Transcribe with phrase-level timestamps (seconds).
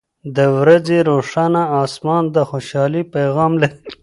[0.35, 3.89] •د ورځې روښانه آسمان د خوشحالۍ پیغام لري.